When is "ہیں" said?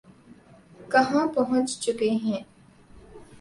2.23-2.41